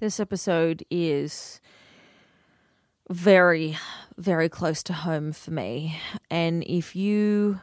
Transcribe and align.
This 0.00 0.20
episode 0.20 0.84
is 0.92 1.60
very, 3.10 3.76
very 4.16 4.48
close 4.48 4.80
to 4.84 4.92
home 4.92 5.32
for 5.32 5.50
me. 5.50 5.98
And 6.30 6.62
if 6.68 6.94
you 6.94 7.60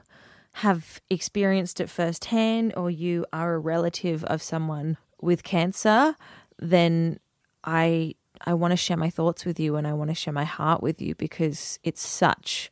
have 0.56 1.00
experienced 1.10 1.80
it 1.80 1.90
firsthand 1.90 2.74
or 2.76 2.92
you 2.92 3.26
are 3.32 3.54
a 3.54 3.60
relative 3.60 4.26
of 4.26 4.42
someone 4.42 4.98
with 5.22 5.44
cancer, 5.44 6.18
then 6.60 7.22
I 7.64 8.16
I 8.46 8.54
want 8.54 8.74
to 8.74 8.78
share 8.78 8.98
my 8.98 9.10
thoughts 9.10 9.46
with 9.46 9.58
you 9.58 9.78
and 9.78 9.88
I 9.88 9.94
want 9.94 10.10
to 10.10 10.14
share 10.14 10.34
my 10.34 10.44
heart 10.44 10.84
with 10.84 11.02
you 11.02 11.16
because 11.16 11.80
it's 11.84 12.06
such 12.06 12.70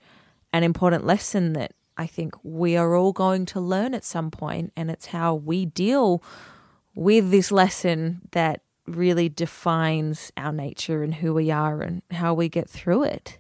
an 0.52 0.64
important 0.64 1.06
lesson 1.06 1.54
that 1.54 1.72
I 1.96 2.06
think 2.06 2.36
we 2.44 2.76
are 2.76 2.96
all 2.96 3.14
going 3.14 3.46
to 3.46 3.62
learn 3.62 3.94
at 3.94 4.04
some 4.04 4.30
point 4.30 4.74
and 4.76 4.92
it's 4.92 5.06
how 5.06 5.34
we 5.36 5.66
deal 5.66 6.22
with 6.96 7.32
this 7.32 7.50
lesson 7.50 8.28
that 8.32 8.62
really 8.88 9.30
defines 9.30 10.32
our 10.38 10.52
nature 10.52 11.04
and 11.04 11.16
who 11.16 11.34
we 11.34 11.52
are 11.52 11.82
and 11.82 12.02
how 12.12 12.34
we 12.34 12.50
get 12.50 12.70
through 12.70 13.04
it. 13.04 13.38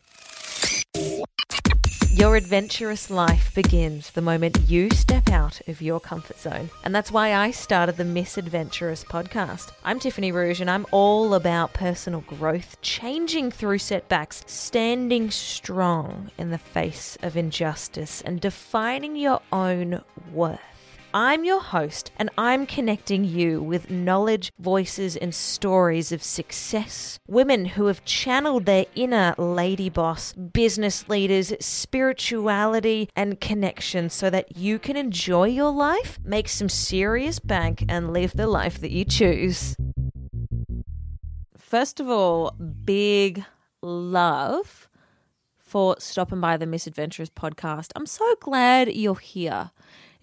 Your 2.13 2.35
adventurous 2.35 3.09
life 3.09 3.53
begins 3.55 4.11
the 4.11 4.21
moment 4.21 4.69
you 4.69 4.91
step 4.91 5.29
out 5.29 5.67
of 5.67 5.81
your 5.81 5.99
comfort 5.99 6.37
zone. 6.37 6.69
And 6.83 6.93
that's 6.93 7.11
why 7.11 7.33
I 7.33 7.49
started 7.49 7.97
the 7.97 8.05
Misadventurous 8.05 9.03
podcast. 9.03 9.71
I'm 9.83 9.99
Tiffany 9.99 10.31
Rouge 10.31 10.61
and 10.61 10.69
I'm 10.69 10.85
all 10.91 11.33
about 11.33 11.73
personal 11.73 12.21
growth, 12.21 12.79
changing 12.81 13.49
through 13.49 13.79
setbacks, 13.79 14.43
standing 14.45 15.31
strong 15.31 16.29
in 16.37 16.51
the 16.51 16.59
face 16.59 17.17
of 17.23 17.35
injustice, 17.35 18.21
and 18.21 18.39
defining 18.39 19.15
your 19.15 19.41
own 19.51 20.03
worth. 20.31 20.72
I'm 21.15 21.45
your 21.45 21.61
host, 21.61 22.11
and 22.17 22.31
I'm 22.39 22.65
connecting 22.65 23.23
you 23.23 23.61
with 23.61 23.91
knowledge, 23.91 24.51
voices, 24.57 25.15
and 25.15 25.33
stories 25.35 26.11
of 26.11 26.23
success. 26.23 27.19
Women 27.27 27.65
who 27.65 27.85
have 27.85 28.03
channeled 28.03 28.65
their 28.65 28.87
inner 28.95 29.35
lady 29.37 29.89
boss, 29.89 30.33
business 30.33 31.07
leaders, 31.07 31.53
spirituality, 31.59 33.09
and 33.15 33.39
connection 33.39 34.09
so 34.09 34.31
that 34.31 34.57
you 34.57 34.79
can 34.79 34.97
enjoy 34.97 35.49
your 35.49 35.71
life, 35.71 36.17
make 36.23 36.49
some 36.49 36.69
serious 36.69 37.37
bank, 37.37 37.85
and 37.87 38.11
live 38.11 38.33
the 38.33 38.47
life 38.47 38.81
that 38.81 38.89
you 38.89 39.05
choose. 39.05 39.75
First 41.55 41.99
of 41.99 42.09
all, 42.09 42.55
big 42.85 43.45
love 43.83 44.89
for 45.59 45.95
stopping 45.99 46.39
by 46.39 46.57
the 46.57 46.65
Misadventurous 46.65 47.29
podcast. 47.29 47.91
I'm 47.95 48.05
so 48.07 48.35
glad 48.39 48.93
you're 48.93 49.15
here. 49.15 49.69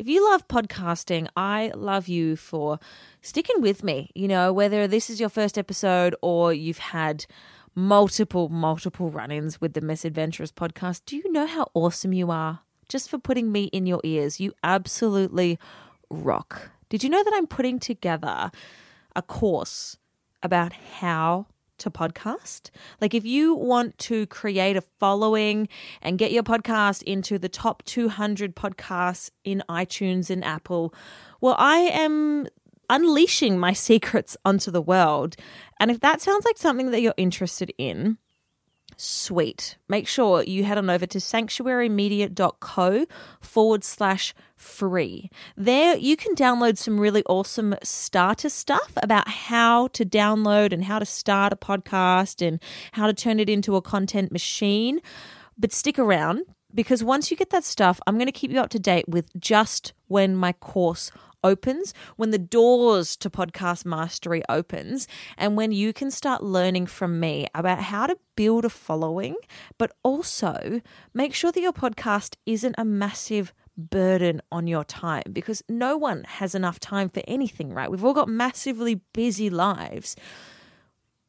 If 0.01 0.09
you 0.09 0.27
love 0.31 0.49
podcasting, 0.49 1.29
I 1.37 1.73
love 1.75 2.09
you 2.09 2.35
for 2.35 2.79
sticking 3.21 3.61
with 3.61 3.85
me. 3.85 4.11
You 4.15 4.29
know, 4.29 4.51
whether 4.51 4.89
this 4.89 5.11
is 5.11 5.21
your 5.21 5.29
first 5.29 5.59
episode 5.59 6.17
or 6.23 6.55
you've 6.55 6.79
had 6.79 7.27
multiple, 7.75 8.49
multiple 8.49 9.11
run 9.11 9.31
ins 9.31 9.61
with 9.61 9.75
the 9.75 9.83
Misadventurous 9.83 10.53
podcast, 10.53 11.03
do 11.05 11.19
you 11.19 11.31
know 11.31 11.45
how 11.45 11.71
awesome 11.75 12.15
you 12.15 12.31
are? 12.31 12.61
Just 12.89 13.11
for 13.11 13.19
putting 13.19 13.53
me 13.53 13.65
in 13.65 13.87
your 13.87 14.01
ears. 14.03 14.41
You 14.41 14.55
absolutely 14.65 15.59
rock. 16.09 16.71
Did 16.89 17.05
you 17.05 17.11
know 17.11 17.23
that 17.23 17.35
I'm 17.35 17.47
putting 17.47 17.79
together 17.79 18.51
a 19.15 19.21
course 19.21 19.99
about 20.43 20.73
how 20.73 21.45
to 21.81 21.91
podcast. 21.91 22.71
Like, 23.01 23.15
if 23.15 23.25
you 23.25 23.55
want 23.55 23.99
to 23.99 24.27
create 24.27 24.77
a 24.77 24.81
following 24.81 25.69
and 26.01 26.19
get 26.19 26.33
your 26.33 26.43
podcast 26.43 27.03
into 27.03 27.39
the 27.39 27.49
top 27.49 27.83
200 27.85 28.57
podcasts 28.57 29.31
in 29.45 29.63
iTunes 29.69 30.31
and 30.31 30.45
Apple, 30.45 30.95
well, 31.41 31.57
I 31.59 31.79
am 31.79 32.47
unleashing 32.89 33.59
my 33.59 33.73
secrets 33.89 34.37
onto 34.45 34.71
the 34.71 34.83
world. 34.83 35.37
And 35.79 35.91
if 35.91 36.01
that 36.01 36.21
sounds 36.21 36.45
like 36.45 36.59
something 36.59 36.91
that 36.91 37.01
you're 37.01 37.15
interested 37.17 37.73
in, 37.79 38.19
sweet. 39.01 39.77
Make 39.89 40.07
sure 40.07 40.43
you 40.43 40.65
head 40.65 40.79
on 40.79 40.91
over 40.91 41.07
to 41.07 41.19
sanctuarymedia.co 41.19 43.07
forward 43.41 43.85
slash 43.85 44.35
free. 44.57 45.31
There 45.57 45.97
you 45.97 46.17
can 46.17 46.35
download 46.35 46.77
some 46.77 47.01
really 47.01 47.23
awesome 47.25 47.75
starter 47.83 48.51
stuff 48.51 48.93
about 49.03 49.27
how 49.29 49.89
to 49.89 50.05
download 50.05 50.73
and 50.73 50.85
how 50.85 50.99
to 50.99 51.07
start 51.07 51.53
a 51.53 51.57
podcast 51.57 52.47
and 52.47 52.63
how 52.93 53.07
to 53.07 53.15
turn 53.15 53.41
it 53.41 53.49
into 53.49 53.77
a 53.77 53.83
content 53.83 54.31
machine. 54.31 55.01
But 55.59 55.73
stick 55.73 55.99
around 55.99 56.43
because 56.75 57.03
once 57.03 57.31
you 57.31 57.37
get 57.37 57.51
that 57.51 57.65
stuff, 57.65 58.01
I'm 58.07 58.17
going 58.17 58.27
to 58.27 58.33
keep 58.33 58.51
you 58.51 58.61
up 58.61 58.71
to 58.71 58.79
date 58.79 59.09
with 59.09 59.31
just 59.39 59.93
when 60.09 60.37
my 60.37 60.53
course 60.53 61.11
opens, 61.43 61.95
when 62.17 62.31
the 62.31 62.39
doors 62.39 63.17
to 63.17 63.31
podcast 63.31 63.85
mastery 63.85 64.43
opens, 64.49 65.09
and 65.37 65.57
when 65.57 65.73
you 65.73 65.93
can 65.93 66.11
start 66.11 66.43
learning 66.43 66.87
from 66.87 67.21
me 67.21 67.47
about 67.55 67.81
how 67.81 68.07
to 68.07 68.19
build 68.37 68.65
a 68.65 68.71
following, 68.71 69.37
but 69.79 69.93
also 70.03 70.81
make 71.15 71.35
sure 71.35 71.53
that 71.53 71.61
your 71.61 71.73
podcast 71.73 72.37
isn't 72.47 72.75
a 72.79 72.85
massive 72.85 73.53
burden 73.77 74.43
on 74.53 74.67
your 74.67 74.85
time 74.85 75.23
because 75.33 75.63
no 75.69 75.97
one 75.97 76.25
has 76.25 76.55
enough 76.55 76.79
time 76.79 77.09
for 77.09 77.23
anything, 77.27 77.73
right? 77.73 77.91
We've 77.91 78.05
all 78.05 78.15
got 78.15 78.29
massively 78.29 79.01
busy 79.13 79.49
lives. 79.49 80.17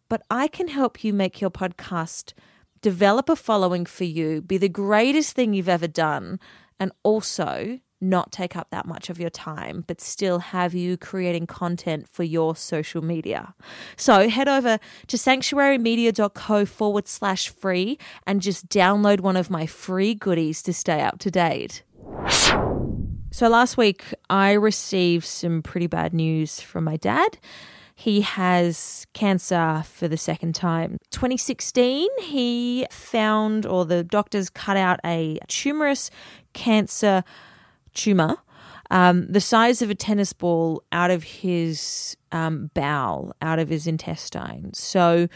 But 0.10 0.24
I 0.30 0.48
can 0.48 0.68
help 0.68 1.04
you 1.04 1.14
make 1.14 1.40
your 1.40 1.52
podcast 1.52 2.34
develop 2.82 3.30
a 3.30 3.36
following 3.36 3.86
for 3.86 4.04
you, 4.04 4.42
be 4.42 4.58
the 4.58 4.68
greatest 4.68 5.36
thing 5.36 5.54
you've 5.54 5.70
ever 5.70 5.88
done, 5.88 6.40
and 6.80 6.92
also 7.04 7.80
not 8.02 8.32
take 8.32 8.56
up 8.56 8.70
that 8.72 8.86
much 8.86 9.10
of 9.10 9.20
your 9.20 9.30
time, 9.30 9.84
but 9.88 10.02
still 10.02 10.40
have 10.40 10.74
you 10.74 10.98
creating 10.98 11.48
content 11.48 12.08
for 12.10 12.24
your 12.24 12.56
social 12.56 13.04
media. 13.04 13.54
So 13.96 14.28
head 14.28 14.48
over 14.48 14.80
to 15.08 15.18
sanctuarymedia.co 15.18 16.66
forward 16.66 17.08
slash 17.08 17.50
free 17.50 17.98
and 18.26 18.42
just 18.42 18.68
download 18.70 19.22
one 19.22 19.38
of 19.38 19.50
my 19.50 19.66
free 19.66 20.16
goodies 20.16 20.62
to 20.64 20.74
stay 20.74 21.02
up 21.02 21.20
to 21.20 21.32
date. 21.32 21.84
So 23.34 23.48
last 23.48 23.78
week, 23.78 24.14
I 24.30 24.52
received 24.52 25.26
some 25.26 25.62
pretty 25.62 25.88
bad 25.88 26.14
news 26.14 26.60
from 26.60 26.84
my 26.84 26.98
dad. 26.98 27.38
He 27.96 28.22
has 28.22 29.06
cancer 29.14 29.84
for 29.86 30.08
the 30.08 30.18
second 30.18 30.56
time. 30.56 30.98
2016, 31.12 32.10
he 32.20 32.88
found, 32.90 33.66
or 33.66 33.86
the 33.86 34.04
doctors 34.04 34.50
cut 34.50 34.76
out 34.76 35.00
a 35.06 35.38
tumorous 35.48 36.10
cancer 36.54 37.24
tumor, 37.94 38.38
um, 38.90 39.28
the 39.28 39.42
size 39.42 39.82
of 39.82 39.90
a 39.90 39.96
tennis 39.96 40.34
ball, 40.34 40.84
out 40.92 41.12
of 41.12 41.24
his 41.24 42.18
um, 42.32 42.70
bowel, 42.74 43.34
out 43.42 43.58
of 43.58 43.70
his 43.70 43.88
intestine. 43.88 44.74
So, 44.74 45.28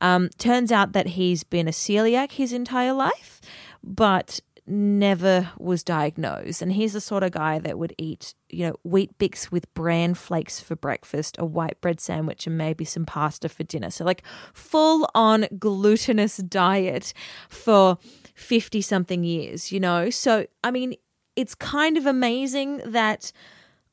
um, 0.00 0.30
turns 0.38 0.72
out 0.72 0.92
that 0.92 1.08
he's 1.08 1.44
been 1.44 1.68
a 1.68 1.72
celiac 1.72 2.32
his 2.32 2.52
entire 2.52 2.94
life, 2.94 3.40
but 3.82 4.40
never 4.66 5.50
was 5.58 5.82
diagnosed. 5.82 6.62
And 6.62 6.72
he's 6.72 6.92
the 6.92 7.00
sort 7.00 7.22
of 7.22 7.32
guy 7.32 7.58
that 7.58 7.78
would 7.78 7.94
eat, 7.98 8.34
you 8.48 8.66
know, 8.66 8.76
Weet-Bix 8.84 9.50
with 9.50 9.72
bran 9.74 10.14
flakes 10.14 10.60
for 10.60 10.76
breakfast, 10.76 11.36
a 11.38 11.44
white 11.44 11.80
bread 11.80 12.00
sandwich, 12.00 12.46
and 12.46 12.56
maybe 12.56 12.84
some 12.84 13.04
pasta 13.04 13.48
for 13.48 13.64
dinner. 13.64 13.90
So, 13.90 14.04
like, 14.04 14.22
full 14.54 15.08
on 15.14 15.46
glutinous 15.58 16.36
diet 16.38 17.12
for 17.48 17.98
50 18.34 18.80
something 18.80 19.24
years, 19.24 19.72
you 19.72 19.80
know? 19.80 20.10
So, 20.10 20.46
I 20.62 20.70
mean, 20.70 20.94
it's 21.36 21.54
kind 21.54 21.96
of 21.96 22.06
amazing 22.06 22.78
that 22.86 23.32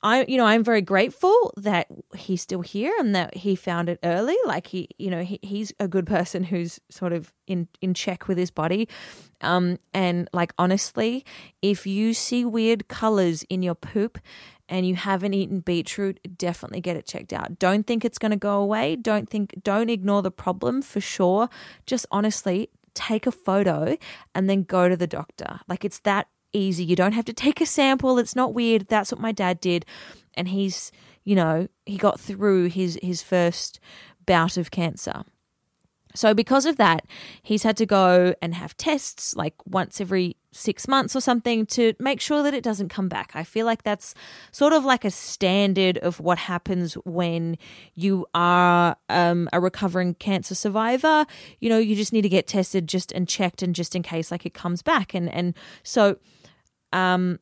I, 0.01 0.23
you 0.29 0.38
know, 0.38 0.45
I'm 0.45 0.63
very 0.63 0.81
grateful 0.81 1.53
that 1.57 1.88
he's 2.16 2.41
still 2.41 2.61
here 2.61 2.94
and 3.00 3.13
that 3.16 3.35
he 3.35 3.55
found 3.55 3.89
it 3.89 4.00
early. 4.01 4.38
Like 4.45 4.67
he, 4.67 4.88
you 4.97 5.09
know, 5.09 5.23
he, 5.23 5.39
he's 5.41 5.73
a 5.79 5.89
good 5.89 6.07
person 6.07 6.44
who's 6.44 6.79
sort 6.89 7.11
of 7.11 7.33
in 7.47 7.67
in 7.81 7.94
check 7.94 8.27
with 8.27 8.38
his 8.38 8.50
body. 8.50 8.88
Um, 9.41 9.77
and 9.94 10.29
like 10.31 10.53
honestly, 10.57 11.25
if 11.61 11.85
you 11.85 12.13
see 12.13 12.45
weird 12.45 12.88
colors 12.88 13.44
in 13.50 13.61
your 13.61 13.75
poop 13.75 14.19
and 14.69 14.88
you 14.88 14.95
haven't 14.95 15.33
eaten 15.33 15.59
beetroot, 15.59 16.19
definitely 16.38 16.79
get 16.79 16.95
it 16.95 17.06
checked 17.06 17.33
out. 17.33 17.59
Don't 17.59 17.85
think 17.85 18.06
it's 18.06 18.19
going 18.19 18.31
to 18.31 18.38
go 18.38 18.61
away. 18.61 18.95
Don't 18.95 19.29
think, 19.29 19.53
don't 19.63 19.89
ignore 19.89 20.21
the 20.21 20.31
problem 20.31 20.81
for 20.81 21.01
sure. 21.01 21.50
Just 21.85 22.06
honestly, 22.09 22.69
take 22.94 23.27
a 23.27 23.31
photo 23.31 23.97
and 24.33 24.50
then 24.50 24.63
go 24.63 24.88
to 24.88 24.95
the 24.95 25.07
doctor. 25.07 25.59
Like 25.68 25.83
it's 25.83 26.00
that 26.00 26.27
easy. 26.54 26.84
You 26.84 26.96
don't 26.96 27.13
have 27.13 27.25
to 27.25 27.34
take 27.34 27.62
a 27.62 27.66
sample. 27.66 28.18
It's 28.19 28.36
not 28.36 28.54
weird. 28.54 28.88
That's 28.88 29.12
what 29.12 29.22
my 29.22 29.31
dad 29.31 29.60
did. 29.60 29.86
And 30.34 30.48
he's, 30.48 30.92
you 31.24 31.36
know, 31.36 31.68
he 31.86 31.98
got 31.98 32.19
through 32.19 32.69
his 32.69 32.98
his 33.01 33.22
first 33.22 33.80
bout 34.25 34.57
of 34.57 34.72
cancer. 34.72 35.24
So 36.16 36.34
because 36.34 36.66
of 36.66 36.78
that, 36.78 37.06
he's 37.44 37.63
had 37.63 37.78
to 37.78 37.86
go 37.86 38.34
and 38.42 38.56
have 38.56 38.75
tests 38.78 39.36
like 39.36 39.54
once 39.66 40.01
every 40.01 40.38
6 40.51 40.88
months 40.88 41.16
or 41.16 41.22
something 41.22 41.68
to 41.68 41.94
make 42.00 42.19
sure 42.19 42.42
that 42.42 42.56
it 42.56 42.63
doesn't 42.63 42.90
come 42.90 43.07
back. 43.07 43.31
I 43.36 43.44
feel 43.44 43.68
like 43.68 43.84
that's 43.84 44.16
sort 44.52 44.74
of 44.74 44.84
like 44.84 45.06
a 45.06 45.12
standard 45.12 46.00
of 46.00 46.19
what 46.19 46.40
happens 46.40 46.95
when 47.06 47.57
you 47.94 48.25
are 48.34 48.95
um, 49.07 49.48
a 49.54 49.60
recovering 49.60 50.16
cancer 50.16 50.56
survivor. 50.56 51.28
You 51.60 51.69
know, 51.69 51.78
you 51.78 51.95
just 51.95 52.12
need 52.12 52.24
to 52.24 52.30
get 52.30 52.48
tested 52.48 52.88
just 52.88 53.12
and 53.12 53.28
checked 53.28 53.62
and 53.62 53.75
just 53.75 53.95
in 53.95 54.02
case 54.02 54.31
like 54.31 54.48
it 54.48 54.56
comes 54.56 54.81
back 54.81 55.13
and 55.13 55.30
and 55.30 55.54
so 55.84 56.18
um, 56.94 57.39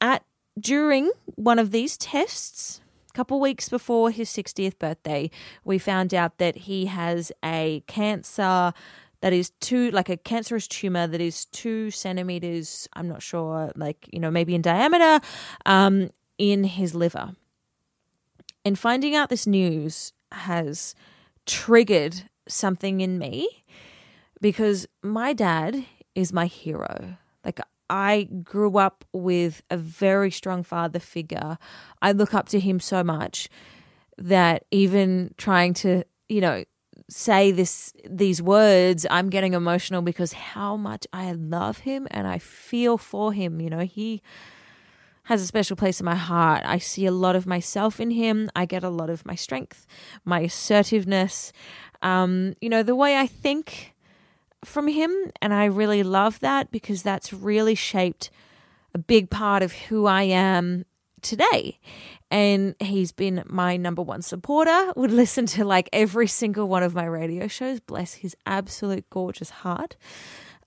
at 0.00 0.24
during 0.58 1.10
one 1.34 1.58
of 1.58 1.70
these 1.70 1.96
tests, 1.96 2.80
a 3.10 3.12
couple 3.12 3.40
weeks 3.40 3.68
before 3.68 4.10
his 4.10 4.28
60th 4.30 4.78
birthday, 4.78 5.30
we 5.64 5.78
found 5.78 6.14
out 6.14 6.38
that 6.38 6.56
he 6.56 6.86
has 6.86 7.32
a 7.44 7.82
cancer 7.86 8.72
that 9.20 9.32
is 9.32 9.50
two, 9.60 9.90
like 9.90 10.10
a 10.10 10.18
cancerous 10.18 10.68
tumor 10.68 11.06
that 11.06 11.20
is 11.20 11.46
two 11.46 11.90
centimeters, 11.90 12.88
I'm 12.92 13.08
not 13.08 13.22
sure, 13.22 13.72
like, 13.74 14.06
you 14.12 14.20
know, 14.20 14.30
maybe 14.30 14.54
in 14.54 14.60
diameter, 14.60 15.24
um, 15.64 16.10
in 16.36 16.64
his 16.64 16.94
liver. 16.94 17.34
And 18.66 18.78
finding 18.78 19.14
out 19.14 19.30
this 19.30 19.46
news 19.46 20.12
has 20.32 20.94
triggered 21.46 22.28
something 22.48 23.00
in 23.00 23.18
me 23.18 23.48
because 24.40 24.86
my 25.02 25.32
dad 25.32 25.86
is 26.14 26.32
my 26.32 26.44
hero. 26.44 27.16
Like, 27.44 27.60
I 27.90 28.28
grew 28.42 28.78
up 28.78 29.04
with 29.12 29.62
a 29.70 29.76
very 29.76 30.30
strong 30.30 30.62
father 30.62 30.98
figure. 30.98 31.58
I 32.00 32.12
look 32.12 32.34
up 32.34 32.48
to 32.50 32.60
him 32.60 32.80
so 32.80 33.04
much 33.04 33.48
that 34.18 34.64
even 34.70 35.34
trying 35.36 35.74
to, 35.74 36.04
you 36.28 36.40
know, 36.40 36.64
say 37.10 37.50
this 37.50 37.92
these 38.08 38.40
words, 38.40 39.06
I'm 39.10 39.28
getting 39.28 39.54
emotional 39.54 40.02
because 40.02 40.32
how 40.32 40.76
much 40.76 41.06
I 41.12 41.32
love 41.32 41.78
him 41.78 42.06
and 42.10 42.26
I 42.26 42.38
feel 42.38 42.96
for 42.96 43.32
him. 43.32 43.60
You 43.60 43.70
know, 43.70 43.80
he 43.80 44.22
has 45.24 45.42
a 45.42 45.46
special 45.46 45.76
place 45.76 46.00
in 46.00 46.04
my 46.04 46.14
heart. 46.14 46.62
I 46.64 46.78
see 46.78 47.06
a 47.06 47.10
lot 47.12 47.36
of 47.36 47.46
myself 47.46 47.98
in 48.00 48.10
him. 48.10 48.50
I 48.54 48.66
get 48.66 48.84
a 48.84 48.90
lot 48.90 49.10
of 49.10 49.24
my 49.26 49.34
strength, 49.34 49.86
my 50.24 50.40
assertiveness, 50.40 51.52
um, 52.02 52.54
you 52.60 52.68
know, 52.68 52.82
the 52.82 52.94
way 52.94 53.16
I 53.16 53.26
think 53.26 53.93
from 54.64 54.88
him. 54.88 55.12
And 55.40 55.54
I 55.54 55.66
really 55.66 56.02
love 56.02 56.40
that 56.40 56.70
because 56.70 57.02
that's 57.02 57.32
really 57.32 57.74
shaped 57.74 58.30
a 58.94 58.98
big 58.98 59.30
part 59.30 59.62
of 59.62 59.72
who 59.72 60.06
I 60.06 60.22
am 60.22 60.84
today. 61.22 61.78
And 62.30 62.74
he's 62.80 63.12
been 63.12 63.42
my 63.46 63.76
number 63.76 64.02
one 64.02 64.22
supporter, 64.22 64.92
would 64.96 65.10
listen 65.10 65.46
to 65.46 65.64
like 65.64 65.88
every 65.92 66.26
single 66.26 66.68
one 66.68 66.82
of 66.82 66.94
my 66.94 67.04
radio 67.04 67.48
shows. 67.48 67.80
Bless 67.80 68.14
his 68.14 68.36
absolute 68.46 69.08
gorgeous 69.10 69.50
heart 69.50 69.96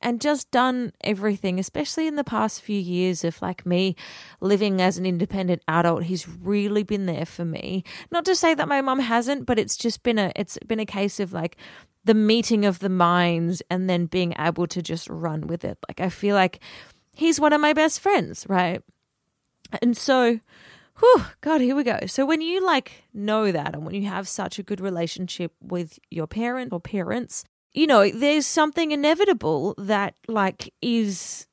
and 0.01 0.21
just 0.21 0.51
done 0.51 0.91
everything, 1.01 1.59
especially 1.59 2.07
in 2.07 2.15
the 2.15 2.23
past 2.23 2.61
few 2.61 2.79
years 2.79 3.23
of 3.23 3.41
like 3.41 3.65
me 3.65 3.95
living 4.39 4.81
as 4.81 4.97
an 4.97 5.05
independent 5.05 5.61
adult. 5.67 6.03
He's 6.03 6.27
really 6.27 6.83
been 6.83 7.05
there 7.05 7.25
for 7.25 7.45
me. 7.45 7.83
Not 8.11 8.25
to 8.25 8.35
say 8.35 8.53
that 8.53 8.67
my 8.67 8.81
mum 8.81 8.99
hasn't, 8.99 9.45
but 9.45 9.59
it's 9.59 9.77
just 9.77 10.03
been 10.03 10.19
a 10.19 10.31
it's 10.35 10.57
been 10.67 10.79
a 10.79 10.85
case 10.85 11.19
of 11.19 11.33
like 11.33 11.57
the 12.07 12.13
meeting 12.13 12.65
of 12.65 12.79
the 12.79 12.89
minds 12.89 13.61
and 13.69 13.89
then 13.89 14.05
being 14.05 14.33
able 14.39 14.65
to 14.67 14.81
just 14.81 15.09
run 15.09 15.47
with 15.47 15.63
it. 15.63 15.77
Like 15.87 15.99
I 15.99 16.09
feel 16.09 16.35
like 16.35 16.59
he's 17.13 17.39
one 17.39 17.53
of 17.53 17.61
my 17.61 17.73
best 17.73 17.99
friends, 17.99 18.45
right? 18.49 18.81
And 19.81 19.95
so 19.95 20.39
Whew, 20.99 21.25
God, 21.41 21.61
here 21.61 21.75
we 21.75 21.83
go. 21.83 21.99
So 22.07 22.25
when 22.25 22.41
you 22.41 22.65
like 22.65 23.03
know 23.13 23.51
that 23.51 23.75
and 23.75 23.85
when 23.85 23.93
you 23.93 24.07
have 24.07 24.27
such 24.27 24.57
a 24.57 24.63
good 24.63 24.81
relationship 24.81 25.53
with 25.61 25.99
your 26.09 26.25
parent 26.25 26.73
or 26.73 26.79
parents, 26.79 27.43
you 27.73 27.85
know, 27.85 28.09
there's 28.09 28.47
something 28.47 28.91
inevitable 28.91 29.75
that 29.77 30.15
like 30.27 30.73
is 30.81 31.45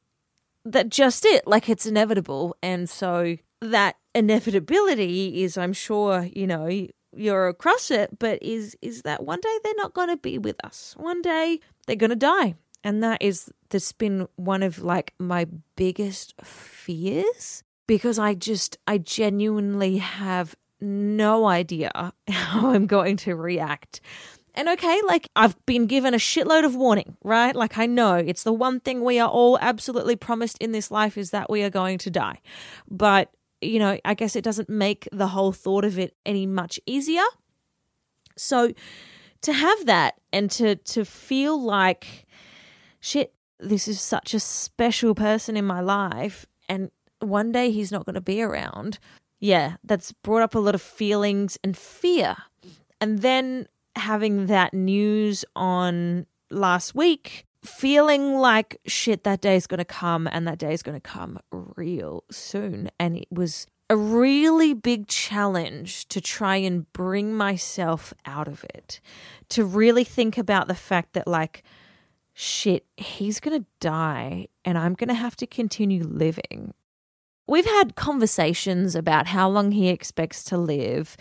that 0.64 0.88
just 0.88 1.26
it, 1.26 1.46
like 1.46 1.68
it's 1.68 1.84
inevitable. 1.84 2.56
And 2.62 2.88
so 2.88 3.36
that 3.60 3.96
inevitability 4.14 5.42
is 5.42 5.58
I'm 5.58 5.74
sure, 5.74 6.26
you 6.34 6.46
know, 6.46 6.86
you're 7.16 7.49
across 7.49 7.90
it, 7.90 8.19
but 8.19 8.43
is 8.43 8.76
is 8.82 9.02
that 9.02 9.25
one 9.25 9.40
day 9.40 9.58
they're 9.62 9.75
not 9.76 9.94
going 9.94 10.08
to 10.08 10.16
be 10.16 10.38
with 10.38 10.56
us. 10.64 10.94
One 10.99 11.22
day 11.22 11.61
they're 11.87 11.96
going 11.96 12.11
to 12.11 12.16
die. 12.16 12.55
And 12.82 13.02
that 13.02 13.22
is 13.22 13.50
that's 13.70 13.93
been 13.93 14.28
one 14.37 14.62
of 14.62 14.82
like 14.82 15.14
my 15.19 15.46
biggest 15.76 16.34
fears 16.43 17.62
because 17.87 18.19
I 18.19 18.34
just 18.34 18.76
I 18.87 18.99
genuinely 18.99 19.99
have 19.99 20.55
no 20.81 21.46
idea 21.46 21.90
how 22.28 22.72
I'm 22.72 22.87
going 22.87 23.17
to 23.19 23.34
react 23.34 24.00
and 24.55 24.69
okay, 24.69 25.00
like 25.06 25.28
I've 25.34 25.56
been 25.67 25.87
given 25.87 26.14
a 26.14 26.19
shitload 26.19 26.64
of 26.64 26.76
warning, 26.76 27.17
right? 27.25 27.55
Like 27.55 27.76
I 27.76 27.87
know 27.87 28.14
it's 28.14 28.44
the 28.44 28.52
one 28.52 28.81
thing 28.81 29.02
we 29.02 29.19
are 29.19 29.28
all 29.28 29.58
absolutely 29.60 30.17
promised 30.17 30.58
in 30.58 30.72
this 30.72 30.90
life 30.90 31.19
is 31.19 31.31
that 31.31 31.50
we 31.50 31.62
are 31.62 31.70
going 31.70 31.99
to 31.99 32.10
die. 32.10 32.40
But, 32.88 33.31
you 33.64 33.78
know, 33.78 33.99
I 34.05 34.14
guess 34.14 34.37
it 34.37 34.44
doesn't 34.44 34.69
make 34.69 35.08
the 35.12 35.28
whole 35.28 35.52
thought 35.52 35.84
of 35.84 35.99
it 35.99 36.16
any 36.25 36.46
much 36.46 36.78
easier. 36.87 37.25
So 38.37 38.72
to 39.43 39.52
have 39.52 39.87
that 39.87 40.14
and 40.32 40.50
to 40.52 40.76
to 40.76 41.05
feel 41.05 41.61
like 41.61 42.26
shit, 43.00 43.34
this 43.61 43.88
is 43.88 44.00
such 44.00 44.34
a 44.34 44.40
special 44.40 45.14
person 45.14 45.56
in 45.56 45.64
my 45.64 45.81
life 45.81 46.46
and 46.69 46.90
one 47.20 47.52
day 47.52 47.70
he's 47.70 47.93
not 47.93 48.05
going 48.05 48.14
to 48.14 48.20
be 48.20 48.43
around. 48.43 48.99
Yeah, 49.40 49.76
that's 49.84 50.12
brought 50.12 50.43
up 50.43 50.55
a 50.55 50.58
lot 50.58 50.75
of 50.75 50.82
feelings 50.82 51.58
and 51.62 51.76
fear. 51.76 52.37
And 53.00 53.20
then 53.20 53.67
having 53.96 54.46
that 54.46 54.72
news 54.72 55.44
on 55.55 56.26
last 56.50 56.94
week, 56.94 57.44
feeling 57.64 58.37
like 58.37 58.81
shit, 58.87 59.25
that 59.25 59.40
day 59.40 59.56
is 59.56 59.66
going 59.66 59.78
to 59.78 59.84
come 59.84 60.28
and 60.31 60.46
that 60.46 60.58
day 60.58 60.72
is 60.72 60.82
going 60.82 60.96
to 60.96 61.00
come 61.00 61.38
real 61.50 62.25
soon. 62.31 62.90
And 63.00 63.16
it 63.16 63.28
was 63.31 63.66
a 63.90 63.96
really 63.96 64.75
big 64.75 65.08
challenge 65.08 66.08
to 66.08 66.20
try 66.20 66.56
and 66.56 66.90
bring 66.93 67.34
myself 67.34 68.14
out 68.25 68.49
of 68.49 68.64
it, 68.75 69.00
to 69.50 69.64
really 69.64 70.05
think 70.05 70.38
about 70.38 70.69
the 70.69 70.75
fact 70.75 71.12
that, 71.14 71.26
like, 71.26 71.62
shit, 72.32 72.87
he's 72.96 73.40
going 73.40 73.61
to 73.61 73.67
die 73.81 74.49
and 74.64 74.78
I'm 74.78 74.94
going 74.94 75.08
to 75.08 75.14
have 75.14 75.37
to 75.37 75.46
continue 75.46 76.02
living. 76.02 76.75
We've 77.46 77.67
had 77.67 77.94
conversations 77.94 78.94
about 78.94 79.26
how 79.26 79.49
long 79.49 79.73
he 79.73 79.88
expects 79.88 80.44
to 80.44 80.56
live. 80.56 81.17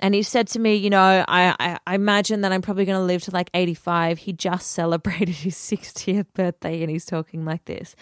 And 0.00 0.14
he 0.14 0.22
said 0.22 0.48
to 0.48 0.58
me, 0.58 0.74
you 0.74 0.90
know, 0.90 1.24
I, 1.28 1.54
I, 1.60 1.78
I 1.86 1.94
imagine 1.94 2.40
that 2.40 2.52
I'm 2.52 2.62
probably 2.62 2.84
going 2.84 2.98
to 2.98 3.04
live 3.04 3.22
to 3.24 3.30
like 3.30 3.50
85. 3.54 4.18
He 4.18 4.32
just 4.32 4.70
celebrated 4.72 5.36
his 5.36 5.54
60th 5.54 6.26
birthday 6.34 6.82
and 6.82 6.90
he's 6.90 7.04
talking 7.04 7.44
like 7.44 7.64
this. 7.66 7.94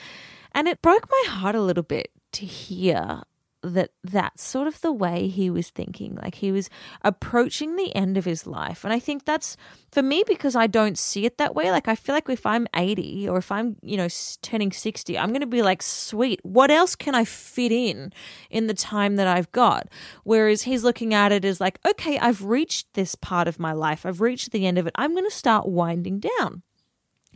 And 0.53 0.69
it 0.69 0.81
broke 0.81 1.09
my 1.11 1.25
heart 1.29 1.55
a 1.55 1.61
little 1.61 1.83
bit 1.83 2.11
to 2.33 2.47
hear 2.47 3.23
that 3.71 3.91
that's 4.03 4.43
sort 4.43 4.69
of 4.69 4.81
the 4.81 4.93
way 4.93 5.29
he 5.29 5.51
was 5.51 5.71
thinking. 5.71 6.15
Like 6.15 6.37
he 6.37 6.53
was 6.53 6.71
approaching 7.03 7.77
the 7.77 7.95
end 7.95 8.17
of 8.17 8.25
his 8.25 8.47
life. 8.47 8.85
And 8.85 8.93
I 8.93 8.99
think 8.99 9.25
that's 9.25 9.57
for 9.91 10.03
me 10.03 10.25
because 10.27 10.57
I 10.57 10.67
don't 10.67 10.99
see 10.99 11.27
it 11.27 11.39
that 11.39 11.55
way. 11.55 11.71
Like 11.71 11.89
I 11.89 11.95
feel 11.95 12.15
like 12.15 12.29
if 12.29 12.47
I'm 12.47 12.67
80 12.75 13.29
or 13.29 13.39
if 13.39 13.51
I'm, 13.53 13.77
you 13.83 13.97
know, 13.97 14.09
turning 14.43 14.73
60, 14.73 15.19
I'm 15.19 15.29
going 15.31 15.41
to 15.41 15.47
be 15.47 15.63
like, 15.63 15.83
sweet, 15.83 16.41
what 16.43 16.71
else 16.71 16.95
can 16.95 17.15
I 17.15 17.25
fit 17.25 17.73
in 17.73 18.13
in 18.51 18.67
the 18.67 18.75
time 18.75 19.17
that 19.17 19.27
I've 19.27 19.51
got? 19.53 19.89
Whereas 20.25 20.63
he's 20.63 20.85
looking 20.85 21.15
at 21.15 21.33
it 21.33 21.45
as 21.45 21.61
like, 21.61 21.79
okay, 21.87 22.19
I've 22.19 22.45
reached 22.45 22.95
this 22.95 23.15
part 23.15 23.49
of 23.49 23.59
my 23.59 23.73
life. 23.73 24.07
I've 24.07 24.21
reached 24.21 24.53
the 24.53 24.67
end 24.67 24.79
of 24.79 24.87
it. 24.87 24.93
I'm 24.97 25.13
going 25.13 25.29
to 25.29 25.31
start 25.31 25.69
winding 25.69 26.21
down. 26.21 26.63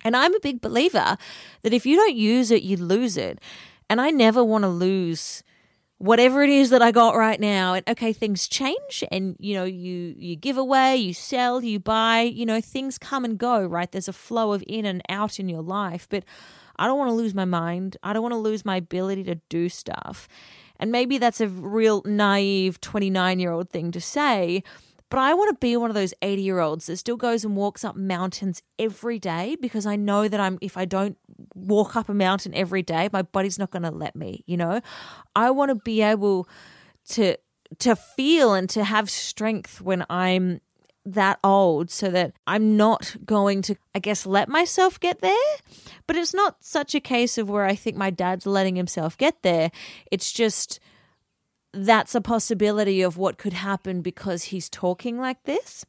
And 0.03 0.17
I'm 0.17 0.35
a 0.35 0.41
big 0.41 0.61
believer 0.61 1.17
that 1.63 1.73
if 1.73 1.85
you 1.85 1.97
don't 1.97 2.17
use 2.17 2.51
it, 2.51 2.63
you 2.63 2.77
lose 2.77 3.17
it. 3.17 3.39
And 3.89 4.01
I 4.01 4.11
never 4.11 4.43
want 4.43 4.63
to 4.63 4.69
lose 4.69 5.43
whatever 6.01 6.43
it 6.43 6.49
is 6.49 6.71
that 6.71 6.81
I 6.81 6.93
got 6.93 7.15
right 7.15 7.39
now. 7.39 7.75
And 7.75 7.87
okay, 7.87 8.13
things 8.13 8.49
change 8.49 9.05
and 9.13 9.37
you 9.39 9.55
know, 9.55 9.65
you 9.65 10.15
you 10.17 10.35
give 10.35 10.57
away, 10.57 10.97
you 10.97 11.13
sell, 11.13 11.63
you 11.63 11.79
buy, 11.79 12.23
you 12.23 12.47
know, 12.47 12.61
things 12.61 12.99
come 12.99 13.25
and 13.25 13.39
go, 13.39 13.65
right? 13.65 13.91
There's 13.93 14.09
a 14.09 14.13
flow 14.13 14.53
of 14.53 14.65
in 14.67 14.87
and 14.87 15.03
out 15.11 15.39
in 15.39 15.49
your 15.49 15.63
life, 15.63 16.09
but 16.09 16.25
I 16.77 16.87
don't 16.87 16.99
want 16.99 17.11
to 17.11 17.15
lose 17.15 17.35
my 17.35 17.45
mind. 17.45 17.99
I 18.03 18.15
don't 18.15 18.23
want 18.23 18.33
to 18.33 18.39
lose 18.39 18.65
my 18.65 18.77
ability 18.77 19.25
to 19.25 19.35
do 19.51 19.69
stuff. 19.69 20.27
And 20.79 20.91
maybe 20.91 21.19
that's 21.19 21.43
a 21.43 21.49
real 21.49 22.01
naive 22.07 22.81
29-year-old 22.81 23.69
thing 23.69 23.91
to 23.91 24.01
say, 24.01 24.63
but 25.11 25.19
I 25.19 25.35
want 25.35 25.51
to 25.51 25.61
be 25.61 25.77
one 25.77 25.91
of 25.91 25.95
those 25.95 26.15
80 26.23 26.43
year 26.43 26.61
olds 26.61 26.87
that 26.87 26.97
still 26.97 27.17
goes 27.17 27.45
and 27.45 27.57
walks 27.57 27.85
up 27.85 27.97
mountains 27.97 28.63
every 28.79 29.19
day 29.19 29.57
because 29.61 29.85
I 29.85 29.97
know 29.97 30.29
that 30.29 30.41
I'm, 30.41 30.59
if 30.63 30.77
I 30.77 30.85
don't 30.85 31.19
walk 31.55 31.97
up 31.97 32.09
a 32.09 32.15
mountain 32.15 32.55
every 32.55 32.83
day, 32.83 33.09
my 33.13 33.23
body's 33.23 33.59
not 33.59 33.71
going 33.71 33.83
to 33.83 33.91
let 33.91 34.15
me, 34.15 34.45
you 34.47 34.57
know? 34.57 34.81
I 35.35 35.51
want 35.51 35.71
to 35.71 35.75
be 35.75 36.01
able 36.01 36.49
to, 37.11 37.37
to 37.81 37.97
feel 37.97 38.55
and 38.55 38.71
to 38.71 38.85
have 38.85 39.11
strength 39.11 39.81
when 39.81 40.07
I'm 40.09 40.61
that 41.05 41.41
old 41.43 41.91
so 41.91 42.09
that 42.11 42.35
I'm 42.47 42.77
not 42.77 43.17
going 43.25 43.63
to, 43.63 43.75
I 43.95 43.99
guess, 43.99 44.27
let 44.27 44.49
myself 44.49 45.01
get 45.01 45.21
there. 45.21 45.33
But 46.07 46.17
it's 46.17 46.35
not 46.35 46.63
such 46.65 46.95
a 46.95 47.01
case 47.01 47.37
of 47.37 47.49
where 47.49 47.65
I 47.65 47.75
think 47.75 47.97
my 47.97 48.11
dad's 48.11 48.47
letting 48.47 48.77
himself 48.77 49.17
get 49.19 49.43
there. 49.43 49.73
It's 50.11 50.31
just, 50.31 50.79
that's 51.73 52.15
a 52.15 52.21
possibility 52.21 53.03
of 53.03 53.17
what 53.17 53.39
could 53.39 53.53
happen 53.53 54.03
because 54.03 54.45
he's 54.45 54.69
talking 54.69 55.19
like 55.19 55.45
this. 55.45 55.85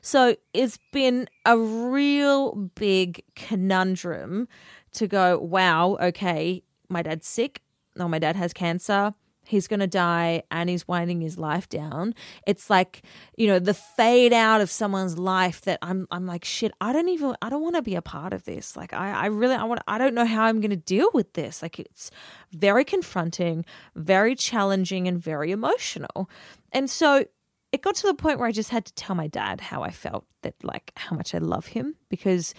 So 0.00 0.36
it's 0.52 0.78
been 0.92 1.28
a 1.46 1.58
real 1.58 2.54
big 2.54 3.22
conundrum 3.34 4.48
to 4.92 5.06
go, 5.06 5.38
wow, 5.38 5.96
okay, 6.00 6.62
my 6.88 7.02
dad's 7.02 7.26
sick. 7.26 7.62
No, 7.96 8.08
my 8.08 8.18
dad 8.18 8.36
has 8.36 8.52
cancer. 8.52 9.14
He's 9.52 9.68
going 9.68 9.80
to 9.80 9.86
die 9.86 10.42
and 10.50 10.70
he's 10.70 10.88
winding 10.88 11.20
his 11.20 11.36
life 11.36 11.68
down. 11.68 12.14
It's 12.46 12.70
like, 12.70 13.02
you 13.36 13.46
know, 13.46 13.58
the 13.58 13.74
fade 13.74 14.32
out 14.32 14.62
of 14.62 14.70
someone's 14.70 15.18
life 15.18 15.60
that 15.62 15.78
I'm 15.82 16.08
I'm 16.10 16.26
like, 16.26 16.42
shit, 16.42 16.72
I 16.80 16.94
don't 16.94 17.10
even 17.10 17.36
I 17.42 17.50
don't 17.50 17.62
want 17.62 17.76
to 17.76 17.82
be 17.82 17.94
a 17.94 18.00
part 18.00 18.32
of 18.32 18.44
this. 18.44 18.76
Like 18.78 18.94
I 18.94 19.10
I 19.12 19.26
really 19.26 19.54
I 19.54 19.64
want 19.64 19.82
I 19.86 19.98
don't 19.98 20.14
know 20.14 20.24
how 20.24 20.44
I'm 20.44 20.62
going 20.62 20.70
to 20.70 20.76
deal 20.76 21.10
with 21.12 21.34
this. 21.34 21.60
Like 21.60 21.78
it's 21.78 22.10
very 22.50 22.82
confronting, 22.82 23.66
very 23.94 24.34
challenging 24.34 25.06
and 25.06 25.22
very 25.22 25.52
emotional. 25.52 26.30
And 26.72 26.88
so 26.88 27.26
it 27.72 27.82
got 27.82 27.94
to 27.96 28.06
the 28.06 28.14
point 28.14 28.38
where 28.38 28.48
I 28.48 28.52
just 28.52 28.70
had 28.70 28.86
to 28.86 28.94
tell 28.94 29.14
my 29.14 29.26
dad 29.26 29.60
how 29.60 29.82
I 29.82 29.90
felt 29.90 30.24
that 30.42 30.54
like 30.64 30.92
how 30.96 31.14
much 31.14 31.34
I 31.34 31.38
love 31.38 31.66
him 31.66 31.94
because 32.08 32.54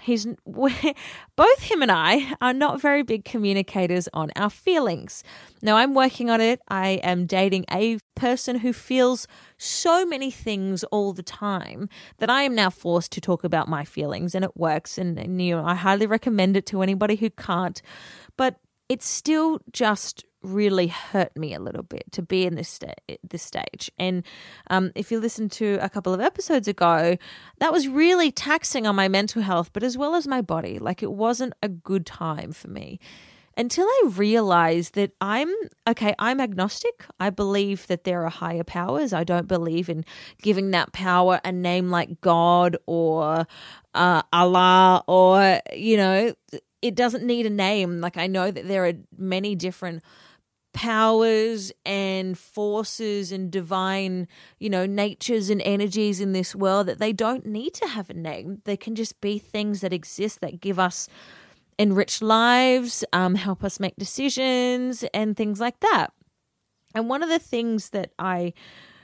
he's 0.00 0.26
both 0.46 1.60
him 1.60 1.82
and 1.82 1.90
I 1.90 2.34
are 2.40 2.52
not 2.52 2.80
very 2.80 3.02
big 3.02 3.24
communicators 3.24 4.08
on 4.12 4.30
our 4.36 4.50
feelings. 4.50 5.22
Now 5.62 5.76
I'm 5.76 5.94
working 5.94 6.30
on 6.30 6.40
it. 6.40 6.60
I 6.68 7.00
am 7.02 7.26
dating 7.26 7.64
a 7.70 7.98
person 8.14 8.58
who 8.58 8.72
feels 8.72 9.26
so 9.58 10.04
many 10.04 10.30
things 10.30 10.84
all 10.84 11.12
the 11.12 11.22
time 11.22 11.88
that 12.18 12.30
I 12.30 12.42
am 12.42 12.54
now 12.54 12.70
forced 12.70 13.12
to 13.12 13.20
talk 13.20 13.44
about 13.44 13.68
my 13.68 13.84
feelings 13.84 14.34
and 14.34 14.44
it 14.44 14.56
works 14.56 14.98
and, 14.98 15.18
and 15.18 15.40
you 15.40 15.56
know 15.56 15.64
I 15.64 15.74
highly 15.74 16.06
recommend 16.06 16.56
it 16.56 16.66
to 16.66 16.82
anybody 16.82 17.16
who 17.16 17.30
can't. 17.30 17.80
But 18.36 18.56
it's 18.88 19.06
still 19.06 19.60
just 19.72 20.24
really 20.46 20.86
hurt 20.88 21.36
me 21.36 21.54
a 21.54 21.60
little 21.60 21.82
bit 21.82 22.04
to 22.12 22.22
be 22.22 22.46
in 22.46 22.54
this 22.54 22.68
sta- 22.68 22.94
this 23.28 23.42
stage. 23.42 23.90
And 23.98 24.24
um, 24.70 24.92
if 24.94 25.10
you 25.10 25.20
listen 25.20 25.48
to 25.50 25.78
a 25.82 25.88
couple 25.88 26.14
of 26.14 26.20
episodes 26.20 26.68
ago, 26.68 27.16
that 27.58 27.72
was 27.72 27.88
really 27.88 28.30
taxing 28.30 28.86
on 28.86 28.96
my 28.96 29.08
mental 29.08 29.42
health, 29.42 29.70
but 29.72 29.82
as 29.82 29.98
well 29.98 30.14
as 30.14 30.26
my 30.26 30.40
body. 30.40 30.78
Like 30.78 31.02
it 31.02 31.12
wasn't 31.12 31.54
a 31.62 31.68
good 31.68 32.06
time 32.06 32.52
for 32.52 32.68
me 32.68 33.00
until 33.56 33.86
I 33.86 34.10
realized 34.14 34.94
that 34.94 35.12
I'm 35.20 35.52
okay, 35.88 36.14
I'm 36.18 36.40
agnostic. 36.40 37.06
I 37.18 37.30
believe 37.30 37.86
that 37.86 38.04
there 38.04 38.24
are 38.24 38.30
higher 38.30 38.64
powers. 38.64 39.12
I 39.12 39.24
don't 39.24 39.48
believe 39.48 39.88
in 39.88 40.04
giving 40.42 40.70
that 40.72 40.92
power 40.92 41.40
a 41.44 41.52
name 41.52 41.90
like 41.90 42.20
God 42.20 42.76
or 42.86 43.46
uh, 43.94 44.22
Allah 44.32 45.02
or, 45.06 45.60
you 45.74 45.96
know, 45.96 46.34
it 46.82 46.94
doesn't 46.94 47.24
need 47.24 47.46
a 47.46 47.50
name. 47.50 48.00
Like 48.00 48.16
I 48.16 48.26
know 48.26 48.50
that 48.50 48.68
there 48.68 48.86
are 48.86 48.92
many 49.16 49.54
different 49.54 50.02
powers 50.76 51.72
and 51.86 52.38
forces 52.38 53.32
and 53.32 53.50
divine, 53.50 54.28
you 54.60 54.68
know, 54.68 54.84
natures 54.84 55.48
and 55.48 55.62
energies 55.62 56.20
in 56.20 56.32
this 56.32 56.54
world 56.54 56.86
that 56.86 56.98
they 56.98 57.12
don't 57.12 57.46
need 57.46 57.72
to 57.74 57.86
have 57.86 58.10
a 58.10 58.14
name. 58.14 58.60
They 58.64 58.76
can 58.76 58.94
just 58.94 59.20
be 59.22 59.38
things 59.38 59.80
that 59.80 59.92
exist 59.92 60.40
that 60.42 60.60
give 60.60 60.78
us 60.78 61.08
enriched 61.78 62.20
lives, 62.20 63.04
um, 63.12 63.34
help 63.34 63.64
us 63.64 63.80
make 63.80 63.96
decisions, 63.96 65.02
and 65.14 65.36
things 65.36 65.60
like 65.60 65.80
that. 65.80 66.12
And 66.94 67.08
one 67.08 67.22
of 67.22 67.30
the 67.30 67.38
things 67.38 67.90
that 67.90 68.12
I, 68.18 68.52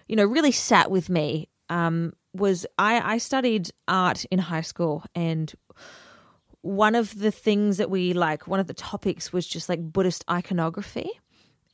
you 0.08 0.16
know, 0.16 0.26
really 0.26 0.52
sat 0.52 0.90
with 0.90 1.08
me 1.08 1.48
um, 1.70 2.12
was 2.34 2.66
I, 2.78 3.14
I 3.14 3.18
studied 3.18 3.70
art 3.88 4.26
in 4.26 4.38
high 4.38 4.60
school 4.60 5.04
and 5.14 5.52
one 6.62 6.94
of 6.94 7.18
the 7.18 7.32
things 7.32 7.78
that 7.78 7.90
we 7.90 8.12
like, 8.12 8.46
one 8.46 8.60
of 8.60 8.68
the 8.68 8.74
topics 8.74 9.32
was 9.32 9.46
just 9.46 9.68
like 9.68 9.80
Buddhist 9.80 10.24
iconography. 10.30 11.10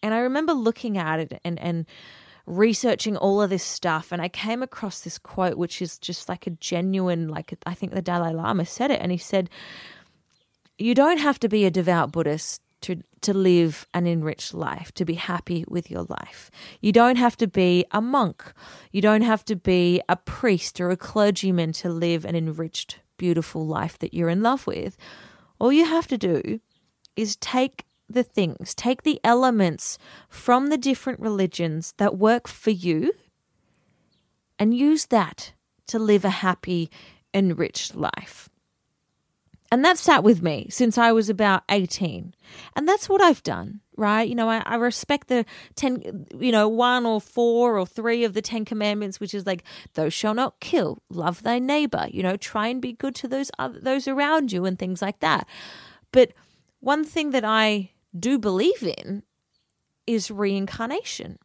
And 0.03 0.15
I 0.15 0.19
remember 0.19 0.53
looking 0.53 0.97
at 0.97 1.21
it 1.21 1.41
and, 1.45 1.59
and 1.59 1.87
researching 2.47 3.17
all 3.17 3.43
of 3.43 3.51
this 3.51 3.63
stuff. 3.63 4.11
And 4.11 4.23
I 4.23 4.29
came 4.29 4.63
across 4.63 5.01
this 5.01 5.19
quote, 5.19 5.59
which 5.59 5.83
is 5.83 5.99
just 5.99 6.29
like 6.29 6.47
a 6.47 6.51
genuine, 6.51 7.29
like 7.29 7.55
I 7.67 7.75
think 7.75 7.93
the 7.93 8.03
Dalai 8.03 8.33
Lama 8.33 8.65
said 8.65 8.91
it. 8.91 9.01
And 9.01 9.13
he 9.13 9.19
said, 9.19 9.51
You 10.79 10.95
don't 10.95 11.19
have 11.19 11.39
to 11.41 11.49
be 11.49 11.65
a 11.65 11.71
devout 11.71 12.13
Buddhist 12.13 12.63
to 12.83 13.03
to 13.21 13.35
live 13.35 13.87
an 13.95 14.07
enriched 14.07 14.55
life, 14.55 14.93
to 14.93 15.05
be 15.05 15.15
happy 15.15 15.65
with 15.69 15.91
your 15.91 16.05
life. 16.05 16.51
You 16.81 16.93
don't 16.93 17.17
have 17.17 17.37
to 17.39 17.49
be 17.49 17.85
a 17.91 18.01
monk. 18.01 18.53
You 18.93 19.03
don't 19.03 19.23
have 19.23 19.45
to 19.47 19.57
be 19.57 20.01
a 20.09 20.17
priest 20.17 20.81
or 20.81 20.91
a 20.91 20.97
clergyman 20.97 21.73
to 21.73 21.89
live 21.89 22.25
an 22.25 22.37
enriched, 22.37 23.01
beautiful 23.17 23.67
life 23.67 23.99
that 23.99 24.15
you're 24.15 24.29
in 24.29 24.43
love 24.43 24.67
with. 24.69 24.97
All 25.59 25.73
you 25.73 25.85
have 25.85 26.07
to 26.09 26.19
do 26.19 26.61
is 27.17 27.35
take 27.37 27.85
the 28.09 28.23
things, 28.23 28.75
take 28.75 29.03
the 29.03 29.21
elements 29.23 29.99
from 30.29 30.69
the 30.69 30.79
different 30.79 31.21
religions 31.21 31.95
that 31.99 32.17
work 32.17 32.49
for 32.49 32.71
you 32.71 33.13
and 34.59 34.77
use 34.77 35.07
that 35.07 35.53
to 35.89 35.99
live 35.99 36.25
a 36.25 36.31
happy, 36.31 36.91
enriched 37.33 37.95
life. 37.95 38.49
And 39.71 39.85
that 39.85 39.99
sat 39.99 40.25
with 40.25 40.43
me 40.43 40.67
since 40.71 40.97
I 40.97 41.13
was 41.13 41.29
about 41.29 41.63
18. 41.69 42.35
And 42.75 42.89
that's 42.89 43.07
what 43.07 43.21
I've 43.21 43.43
done, 43.43 43.81
right? 43.99 44.27
You 44.27 44.35
know, 44.35 44.49
I, 44.49 44.63
I, 44.65 44.77
respect 44.77 45.29
the 45.29 45.45
10, 45.75 46.27
you 46.41 46.53
know, 46.53 46.69
one 46.69 47.05
or 47.05 47.21
four 47.21 47.79
or 47.79 47.85
three 47.85 48.25
of 48.25 48.33
the 48.33 48.41
10 48.41 48.65
commandments, 48.65 49.21
which 49.21 49.35
is 49.35 49.45
like, 49.45 49.65
thou 49.93 50.09
shalt 50.09 50.37
not 50.37 50.61
kill, 50.61 51.03
love 51.11 51.43
thy 51.43 51.59
neighbor, 51.59 52.07
you 52.11 52.23
know, 52.23 52.37
try 52.37 52.69
and 52.69 52.81
be 52.81 52.95
good 52.95 53.15
to 53.17 53.29
those, 53.29 53.51
other, 53.59 53.79
those 53.79 54.09
around 54.09 54.53
you 54.53 54.65
and 54.65 54.79
things 54.79 55.03
like 55.03 55.21
that. 55.21 55.47
But 56.13 56.33
one 56.81 57.05
thing 57.05 57.31
that 57.33 57.45
I 57.45 57.91
do 58.21 58.39
believe 58.39 58.83
in 58.83 59.23
is 60.07 60.31
reincarnation. 60.31 61.39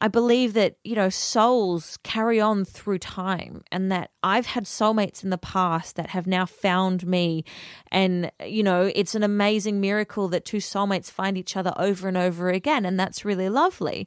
I 0.00 0.08
believe 0.08 0.54
that, 0.54 0.76
you 0.84 0.96
know, 0.96 1.08
souls 1.08 1.98
carry 2.02 2.40
on 2.40 2.64
through 2.64 2.98
time 2.98 3.62
and 3.70 3.90
that 3.92 4.10
I've 4.22 4.46
had 4.46 4.64
soulmates 4.64 5.22
in 5.22 5.30
the 5.30 5.38
past 5.38 5.96
that 5.96 6.10
have 6.10 6.26
now 6.26 6.46
found 6.46 7.06
me. 7.06 7.44
And, 7.90 8.30
you 8.44 8.62
know, 8.62 8.90
it's 8.94 9.14
an 9.14 9.22
amazing 9.22 9.80
miracle 9.80 10.28
that 10.28 10.44
two 10.44 10.58
soulmates 10.58 11.10
find 11.10 11.38
each 11.38 11.56
other 11.56 11.72
over 11.76 12.08
and 12.08 12.16
over 12.16 12.50
again. 12.50 12.84
And 12.84 12.98
that's 12.98 13.24
really 13.24 13.48
lovely. 13.48 14.06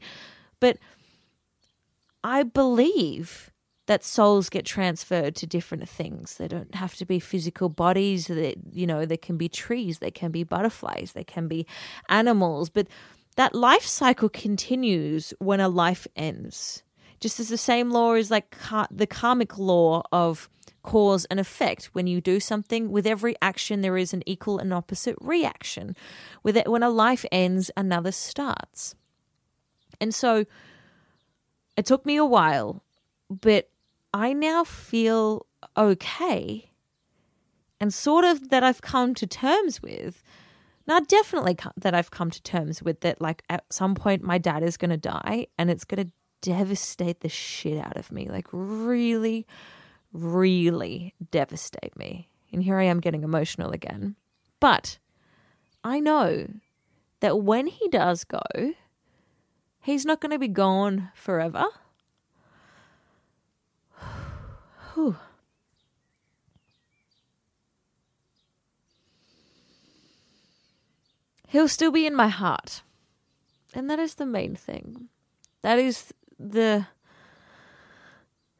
But 0.59 0.77
I 2.23 2.43
believe 2.43 3.51
that 3.87 4.03
souls 4.03 4.49
get 4.49 4.65
transferred 4.65 5.35
to 5.37 5.47
different 5.47 5.87
things. 5.89 6.37
They 6.37 6.47
don't 6.47 6.75
have 6.75 6.95
to 6.95 7.05
be 7.05 7.19
physical 7.19 7.69
bodies. 7.69 8.27
That 8.27 8.55
you 8.71 8.85
know, 8.85 9.05
they 9.05 9.17
can 9.17 9.37
be 9.37 9.49
trees, 9.49 9.99
they 9.99 10.11
can 10.11 10.31
be 10.31 10.43
butterflies, 10.43 11.13
they 11.13 11.23
can 11.23 11.47
be 11.47 11.65
animals. 12.09 12.69
But 12.69 12.87
that 13.35 13.55
life 13.55 13.85
cycle 13.85 14.29
continues 14.29 15.33
when 15.39 15.59
a 15.59 15.69
life 15.69 16.07
ends. 16.15 16.83
Just 17.19 17.39
as 17.39 17.49
the 17.49 17.57
same 17.57 17.89
law 17.89 18.13
is 18.13 18.29
like 18.29 18.51
car- 18.51 18.87
the 18.91 19.07
karmic 19.07 19.57
law 19.57 20.03
of 20.11 20.49
cause 20.83 21.25
and 21.25 21.39
effect. 21.39 21.89
When 21.93 22.07
you 22.07 22.21
do 22.21 22.39
something, 22.39 22.91
with 22.91 23.05
every 23.05 23.35
action, 23.41 23.81
there 23.81 23.97
is 23.97 24.13
an 24.13 24.23
equal 24.25 24.57
and 24.57 24.73
opposite 24.73 25.17
reaction. 25.19 25.95
With 26.43 26.55
it, 26.55 26.69
when 26.69 26.81
a 26.81 26.89
life 26.89 27.25
ends, 27.31 27.69
another 27.75 28.11
starts. 28.11 28.95
And 29.99 30.15
so 30.15 30.45
it 31.75 31.85
took 31.85 32.05
me 32.05 32.15
a 32.15 32.25
while, 32.25 32.83
but 33.29 33.69
I 34.17 34.33
now 34.33 34.63
feel 34.63 35.45
okay 35.77 36.71
and 37.79 37.93
sort 37.93 38.25
of 38.25 38.49
that 38.49 38.63
I've 38.63 38.81
come 38.81 39.13
to 39.13 39.27
terms 39.27 39.79
with. 39.79 40.23
Now, 40.87 40.99
definitely 41.01 41.55
that 41.77 41.93
I've 41.93 42.09
come 42.09 42.31
to 42.31 42.41
terms 42.41 42.81
with 42.81 43.01
that, 43.01 43.21
like, 43.21 43.43
at 43.47 43.71
some 43.71 43.93
point, 43.93 44.23
my 44.23 44.39
dad 44.39 44.63
is 44.63 44.75
going 44.75 44.89
to 44.89 44.97
die 44.97 45.45
and 45.59 45.69
it's 45.69 45.85
going 45.85 46.03
to 46.03 46.11
devastate 46.41 47.19
the 47.19 47.29
shit 47.29 47.77
out 47.77 47.95
of 47.95 48.11
me. 48.11 48.27
Like, 48.27 48.47
really, 48.51 49.45
really 50.11 51.13
devastate 51.29 51.95
me. 51.95 52.27
And 52.51 52.63
here 52.63 52.79
I 52.79 52.85
am 52.85 52.99
getting 52.99 53.23
emotional 53.23 53.69
again. 53.69 54.15
But 54.59 54.97
I 55.83 55.99
know 55.99 56.47
that 57.19 57.43
when 57.43 57.67
he 57.67 57.87
does 57.89 58.23
go, 58.23 58.41
he's 59.83 60.07
not 60.07 60.21
going 60.21 60.31
to 60.31 60.39
be 60.39 60.47
gone 60.47 61.11
forever. 61.13 61.65
Whew. 64.97 65.15
He'll 71.49 71.67
still 71.67 71.91
be 71.91 72.07
in 72.07 72.15
my 72.15 72.29
heart. 72.29 72.81
And 73.75 73.91
that 73.91 73.99
is 73.99 74.15
the 74.15 74.25
main 74.25 74.55
thing. 74.55 75.09
That 75.61 75.77
is 75.77 76.11
the 76.39 76.87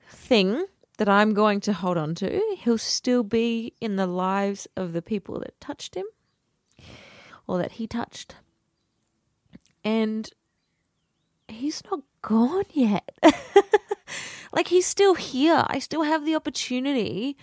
thing 0.08 0.68
that 1.00 1.10
I'm 1.10 1.34
going 1.34 1.60
to 1.62 1.74
hold 1.74 1.98
on 1.98 2.14
to. 2.16 2.40
He'll 2.60 2.78
still 2.78 3.24
be 3.24 3.74
in 3.82 3.96
the 3.96 4.06
lives 4.06 4.68
of 4.78 4.94
the 4.94 5.02
people 5.02 5.40
that 5.40 5.60
touched 5.60 5.96
him 5.96 6.06
or 7.48 7.58
that 7.58 7.74
he 7.74 7.88
touched. 7.88 8.36
And 9.84 10.30
he's 11.48 11.82
not 11.90 12.02
gone 12.22 12.66
yet. 12.74 13.10
like 14.52 14.68
he's 14.68 14.86
still 14.86 15.16
here. 15.16 15.64
I 15.68 15.80
still 15.80 16.04
have 16.04 16.26
the 16.26 16.36
opportunity 16.36 17.38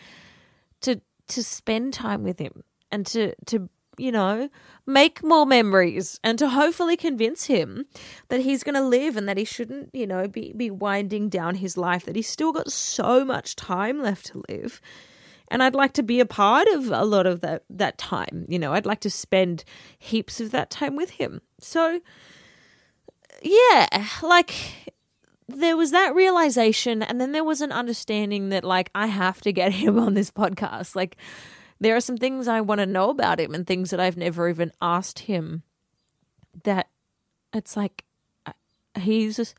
to 0.82 1.00
to 1.28 1.42
spend 1.42 1.94
time 1.94 2.22
with 2.22 2.38
him 2.38 2.62
and 2.90 3.06
to 3.06 3.34
to 3.46 3.68
you 3.96 4.12
know 4.12 4.48
make 4.86 5.22
more 5.22 5.46
memories 5.46 6.18
and 6.22 6.38
to 6.38 6.48
hopefully 6.48 6.96
convince 6.96 7.46
him 7.46 7.86
that 8.28 8.40
he's 8.40 8.62
going 8.62 8.74
to 8.74 8.82
live 8.82 9.16
and 9.16 9.28
that 9.28 9.36
he 9.36 9.44
shouldn't 9.44 9.90
you 9.92 10.06
know 10.06 10.28
be 10.28 10.52
be 10.56 10.70
winding 10.70 11.28
down 11.28 11.56
his 11.56 11.76
life 11.76 12.04
that 12.04 12.16
he's 12.16 12.28
still 12.28 12.52
got 12.52 12.70
so 12.70 13.24
much 13.24 13.56
time 13.56 14.00
left 14.00 14.26
to 14.26 14.42
live. 14.48 14.80
And 15.48 15.62
I'd 15.62 15.74
like 15.74 15.92
to 15.92 16.02
be 16.02 16.20
a 16.20 16.26
part 16.26 16.66
of 16.68 16.90
a 16.90 17.04
lot 17.04 17.26
of 17.26 17.40
that 17.40 17.64
that 17.70 17.98
time 17.98 18.46
you 18.48 18.58
know. 18.58 18.72
I'd 18.72 18.86
like 18.86 19.00
to 19.00 19.10
spend 19.10 19.64
heaps 19.98 20.40
of 20.40 20.50
that 20.50 20.70
time 20.70 20.96
with 20.96 21.10
him. 21.10 21.40
So 21.60 22.00
yeah, 23.42 24.06
like 24.22 24.54
there 25.54 25.76
was 25.76 25.90
that 25.90 26.14
realization 26.14 27.02
and 27.02 27.20
then 27.20 27.32
there 27.32 27.44
was 27.44 27.60
an 27.60 27.72
understanding 27.72 28.48
that 28.50 28.64
like 28.64 28.90
I 28.94 29.06
have 29.06 29.40
to 29.42 29.52
get 29.52 29.72
him 29.82 29.98
on 29.98 30.14
this 30.14 30.30
podcast. 30.30 30.94
Like 30.94 31.16
there 31.80 31.96
are 31.96 32.00
some 32.00 32.16
things 32.16 32.48
I 32.48 32.60
want 32.60 32.80
to 32.80 32.86
know 32.86 33.10
about 33.10 33.40
him 33.40 33.54
and 33.54 33.66
things 33.66 33.90
that 33.90 34.00
I've 34.00 34.16
never 34.16 34.48
even 34.48 34.72
asked 34.80 35.20
him 35.20 35.62
that 36.64 36.88
it's 37.52 37.76
like 37.76 38.04
uh, 38.46 38.52
he's 38.98 39.36
just 39.36 39.54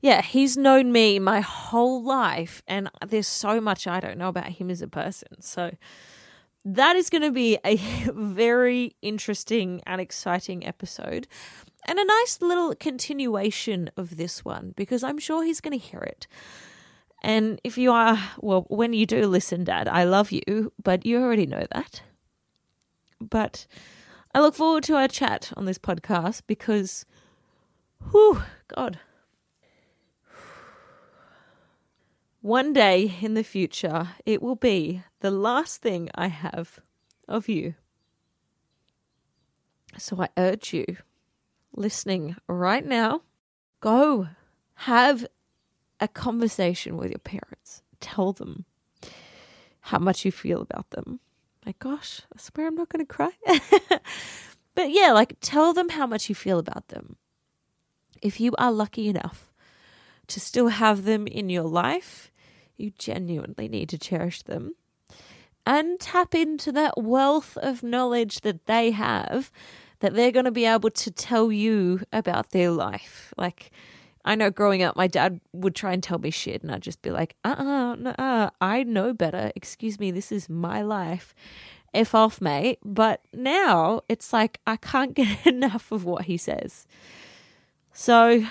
yeah, 0.00 0.22
he's 0.22 0.56
known 0.56 0.92
me 0.92 1.18
my 1.18 1.40
whole 1.40 2.02
life 2.02 2.62
and 2.66 2.88
there's 3.06 3.26
so 3.26 3.60
much 3.60 3.86
I 3.86 4.00
don't 4.00 4.18
know 4.18 4.28
about 4.28 4.48
him 4.48 4.70
as 4.70 4.82
a 4.82 4.88
person. 4.88 5.40
So 5.40 5.72
that 6.64 6.96
is 6.96 7.10
going 7.10 7.22
to 7.22 7.30
be 7.30 7.58
a 7.64 7.76
very 8.12 8.96
interesting 9.00 9.80
and 9.86 10.00
exciting 10.00 10.66
episode 10.66 11.26
and 11.86 11.98
a 11.98 12.04
nice 12.04 12.42
little 12.42 12.74
continuation 12.74 13.90
of 13.96 14.16
this 14.16 14.44
one 14.44 14.74
because 14.76 15.02
I'm 15.02 15.18
sure 15.18 15.44
he's 15.44 15.60
going 15.60 15.78
to 15.78 15.84
hear 15.84 16.00
it. 16.00 16.26
And 17.22 17.60
if 17.64 17.78
you 17.78 17.92
are, 17.92 18.18
well, 18.40 18.66
when 18.68 18.92
you 18.92 19.06
do 19.06 19.26
listen, 19.26 19.64
Dad, 19.64 19.88
I 19.88 20.04
love 20.04 20.30
you, 20.32 20.72
but 20.82 21.06
you 21.06 21.20
already 21.22 21.46
know 21.46 21.66
that. 21.72 22.02
But 23.20 23.66
I 24.34 24.40
look 24.40 24.54
forward 24.54 24.82
to 24.84 24.96
our 24.96 25.08
chat 25.08 25.52
on 25.56 25.64
this 25.64 25.78
podcast 25.78 26.42
because, 26.46 27.06
whew, 28.10 28.42
God. 28.68 28.98
One 32.42 32.72
day 32.72 33.16
in 33.20 33.34
the 33.34 33.42
future, 33.42 34.10
it 34.24 34.42
will 34.42 34.56
be 34.56 35.02
the 35.20 35.30
last 35.30 35.82
thing 35.82 36.10
I 36.14 36.28
have 36.28 36.78
of 37.26 37.48
you. 37.48 37.74
So 39.98 40.20
I 40.20 40.28
urge 40.36 40.74
you, 40.74 40.98
listening 41.76 42.36
right 42.48 42.84
now, 42.84 43.22
go 43.80 44.28
have 44.74 45.26
a 46.00 46.08
conversation 46.08 46.96
with 46.96 47.10
your 47.10 47.18
parents. 47.18 47.82
Tell 48.00 48.32
them 48.32 48.64
how 49.80 49.98
much 49.98 50.24
you 50.24 50.32
feel 50.32 50.60
about 50.60 50.90
them. 50.90 51.20
My 51.64 51.74
gosh, 51.78 52.22
I 52.34 52.40
swear 52.40 52.66
I'm 52.66 52.74
not 52.74 52.88
going 52.88 53.04
to 53.04 53.12
cry. 53.12 53.30
but 54.74 54.90
yeah, 54.90 55.12
like 55.12 55.36
tell 55.40 55.72
them 55.72 55.90
how 55.90 56.06
much 56.06 56.28
you 56.28 56.34
feel 56.34 56.58
about 56.58 56.88
them. 56.88 57.16
If 58.22 58.40
you 58.40 58.54
are 58.58 58.72
lucky 58.72 59.08
enough 59.08 59.52
to 60.28 60.40
still 60.40 60.68
have 60.68 61.04
them 61.04 61.26
in 61.26 61.50
your 61.50 61.64
life, 61.64 62.30
you 62.76 62.92
genuinely 62.98 63.68
need 63.68 63.88
to 63.90 63.98
cherish 63.98 64.42
them 64.42 64.74
and 65.64 65.98
tap 65.98 66.34
into 66.34 66.70
that 66.72 66.94
wealth 66.96 67.56
of 67.56 67.82
knowledge 67.82 68.42
that 68.42 68.66
they 68.66 68.92
have 68.92 69.50
that 70.00 70.14
they're 70.14 70.32
going 70.32 70.44
to 70.44 70.50
be 70.50 70.66
able 70.66 70.90
to 70.90 71.10
tell 71.10 71.50
you 71.50 72.02
about 72.12 72.50
their 72.50 72.70
life. 72.70 73.32
Like, 73.36 73.70
I 74.24 74.34
know 74.34 74.50
growing 74.50 74.82
up, 74.82 74.96
my 74.96 75.06
dad 75.06 75.40
would 75.52 75.74
try 75.74 75.92
and 75.92 76.02
tell 76.02 76.18
me 76.18 76.30
shit, 76.30 76.62
and 76.62 76.72
I'd 76.72 76.82
just 76.82 77.00
be 77.02 77.10
like, 77.10 77.36
uh 77.44 77.54
uh-uh, 77.58 78.12
uh, 78.18 78.50
I 78.60 78.82
know 78.82 79.12
better. 79.12 79.52
Excuse 79.54 79.98
me, 79.98 80.10
this 80.10 80.32
is 80.32 80.48
my 80.48 80.82
life. 80.82 81.34
F 81.94 82.14
off, 82.14 82.40
mate. 82.40 82.78
But 82.84 83.22
now 83.32 84.02
it's 84.08 84.32
like, 84.32 84.60
I 84.66 84.76
can't 84.76 85.14
get 85.14 85.46
enough 85.46 85.92
of 85.92 86.04
what 86.04 86.24
he 86.24 86.36
says. 86.36 86.86
So, 87.92 88.44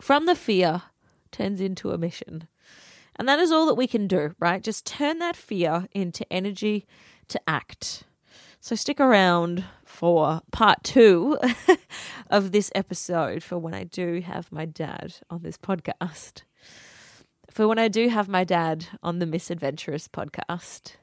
from 0.00 0.26
the 0.26 0.34
fear 0.34 0.82
turns 1.32 1.60
into 1.60 1.90
a 1.90 1.98
mission. 1.98 2.48
And 3.16 3.28
that 3.28 3.38
is 3.38 3.50
all 3.50 3.66
that 3.66 3.74
we 3.74 3.86
can 3.86 4.06
do, 4.06 4.34
right? 4.38 4.62
Just 4.62 4.84
turn 4.84 5.18
that 5.20 5.36
fear 5.36 5.86
into 5.92 6.30
energy 6.30 6.86
to 7.28 7.40
act. 7.48 8.04
So 8.66 8.74
stick 8.74 8.98
around 8.98 9.64
for 9.84 10.40
part 10.50 10.82
two 10.82 11.38
of 12.30 12.50
this 12.50 12.72
episode 12.74 13.44
for 13.44 13.58
when 13.58 13.74
I 13.74 13.84
do 13.84 14.20
have 14.22 14.50
my 14.50 14.64
dad 14.64 15.14
on 15.30 15.44
this 15.44 15.56
podcast. 15.56 16.42
For 17.48 17.68
when 17.68 17.78
I 17.78 17.86
do 17.86 18.08
have 18.08 18.28
my 18.28 18.42
dad 18.42 18.88
on 19.04 19.20
the 19.20 19.24
Misadventurous 19.24 20.08
podcast. 20.08 20.96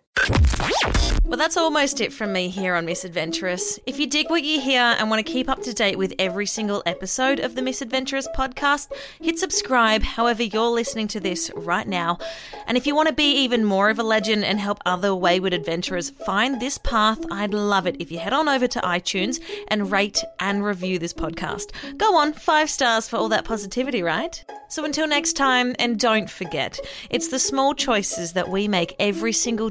Well, 1.34 1.40
that's 1.40 1.58
almost 1.58 2.00
it 2.00 2.14
from 2.14 2.32
me 2.32 2.50
here 2.50 2.76
on 2.76 2.86
Misadventurous. 2.86 3.80
If 3.88 4.00
you 4.00 4.06
dig 4.06 4.30
what 4.30 4.44
you 4.44 4.62
hear 4.62 4.82
and 4.82 5.10
want 5.10 5.26
to 5.26 5.32
keep 5.32 5.50
up 5.50 5.64
to 5.64 5.74
date 5.74 5.98
with 5.98 6.14
every 6.20 6.46
single 6.46 6.84
episode 6.86 7.40
of 7.40 7.56
the 7.56 7.64
Misadventurous 7.64 8.28
podcast, 8.36 8.92
hit 9.20 9.40
subscribe 9.40 10.04
however 10.04 10.44
you're 10.44 10.70
listening 10.70 11.08
to 11.08 11.20
this 11.20 11.50
right 11.56 11.88
now. 11.88 12.20
And 12.68 12.78
if 12.78 12.86
you 12.86 12.94
want 12.94 13.08
to 13.08 13.16
be 13.16 13.34
even 13.38 13.66
more 13.66 13.90
of 13.90 13.98
a 13.98 14.04
legend 14.04 14.46
and 14.46 14.60
help 14.60 14.80
other 14.86 15.16
wayward 15.16 15.54
adventurers 15.54 16.12
find 16.12 16.62
this 16.62 16.78
path, 16.78 17.20
I'd 17.32 17.56
love 17.56 17.88
it 17.88 17.96
if 18.00 18.12
you 18.12 18.20
head 18.20 18.34
on 18.34 18.48
over 18.48 18.68
to 18.68 18.80
iTunes 18.82 19.42
and 19.70 19.92
rate 19.92 20.24
and 20.40 20.64
review 20.64 21.00
this 21.00 21.14
podcast. 21.14 21.72
Go 21.98 22.16
on, 22.16 22.34
five 22.34 22.70
stars 22.70 23.10
for 23.10 23.18
all 23.18 23.30
that 23.30 23.46
positivity, 23.46 24.04
right? 24.04 24.46
So 24.70 24.86
until 24.86 25.08
next 25.08 25.34
time, 25.34 25.76
and 25.80 26.00
don't 26.00 26.30
forget, 26.30 26.80
it's 27.10 27.28
the 27.28 27.38
small 27.38 27.74
choices 27.76 28.34
that 28.34 28.50
we 28.50 28.68
make 28.68 28.96
every 29.00 29.32
single 29.32 29.70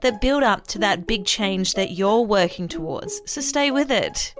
that 0.00 0.20
build 0.20 0.42
up 0.42 0.66
to 0.68 0.78
that 0.80 1.06
big 1.06 1.24
change 1.24 1.74
that 1.74 1.92
you're 1.92 2.22
working 2.22 2.68
towards. 2.68 3.20
So 3.26 3.40
stay 3.40 3.70
with 3.70 3.90
it. 3.90 4.34